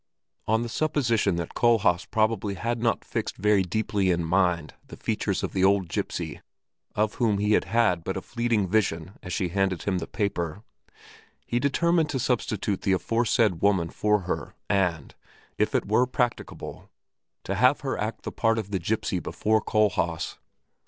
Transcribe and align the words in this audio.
On 0.47 0.63
the 0.63 0.67
supposition 0.67 1.35
that 1.35 1.53
Kohlhaas 1.53 2.05
probably 2.09 2.55
had 2.55 2.81
not 2.81 3.05
fixed 3.05 3.37
very 3.37 3.61
deeply 3.61 4.09
in 4.09 4.23
mind 4.25 4.73
the 4.87 4.97
features 4.97 5.43
of 5.43 5.53
the 5.53 5.63
old 5.63 5.89
gipsy, 5.89 6.41
of 6.95 7.13
whom 7.21 7.37
he 7.37 7.51
had 7.53 7.65
had 7.65 8.03
but 8.03 8.17
a 8.17 8.21
fleeting 8.23 8.67
vision 8.67 9.11
as 9.21 9.31
she 9.31 9.49
handed 9.49 9.83
him 9.83 9.99
the 9.99 10.07
paper, 10.07 10.63
he 11.45 11.59
determined 11.59 12.09
to 12.09 12.19
substitute 12.19 12.81
the 12.81 12.93
aforesaid 12.93 13.61
woman 13.61 13.91
for 13.91 14.21
her 14.21 14.55
and, 14.67 15.13
if 15.59 15.75
it 15.75 15.87
were 15.87 16.07
practicable, 16.07 16.89
to 17.43 17.53
have 17.53 17.81
her 17.81 17.95
act 17.95 18.23
the 18.23 18.31
part 18.31 18.57
of 18.57 18.71
the 18.71 18.79
gipsy 18.79 19.19
before 19.19 19.61
Kohlhaas. 19.61 20.39